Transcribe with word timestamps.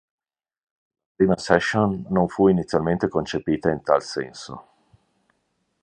La 0.01 1.11
prima 1.15 1.37
session 1.37 2.05
non 2.09 2.27
fu 2.27 2.47
inizialmente 2.47 3.07
concepita 3.07 3.69
in 3.69 3.83
tal 3.83 4.01
senso. 4.01 4.67